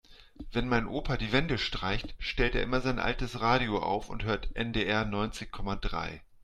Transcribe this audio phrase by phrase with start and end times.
[0.51, 4.49] Wenn mein Opa die Wände streicht, stellt er immer sein altes Radio auf und hört
[4.55, 6.23] NDR neunzig Komma drei.